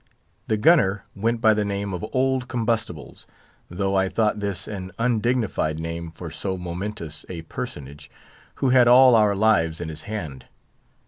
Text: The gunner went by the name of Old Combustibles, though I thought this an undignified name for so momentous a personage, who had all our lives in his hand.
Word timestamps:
The 0.47 0.57
gunner 0.57 1.03
went 1.15 1.41
by 1.41 1.53
the 1.53 1.63
name 1.63 1.93
of 1.93 2.03
Old 2.11 2.47
Combustibles, 2.47 3.27
though 3.69 3.93
I 3.95 4.09
thought 4.09 4.39
this 4.39 4.67
an 4.67 4.91
undignified 4.97 5.79
name 5.79 6.09
for 6.09 6.31
so 6.31 6.57
momentous 6.57 7.23
a 7.29 7.43
personage, 7.43 8.09
who 8.55 8.69
had 8.69 8.87
all 8.87 9.13
our 9.13 9.35
lives 9.35 9.79
in 9.79 9.89
his 9.89 10.01
hand. 10.09 10.45